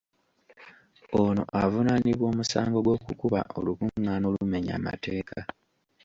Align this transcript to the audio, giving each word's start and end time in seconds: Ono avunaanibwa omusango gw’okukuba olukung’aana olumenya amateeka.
Ono 1.21 1.43
avunaanibwa 1.61 2.25
omusango 2.31 2.77
gw’okukuba 2.85 3.39
olukung’aana 3.57 4.25
olumenya 4.31 4.71
amateeka. 4.79 5.39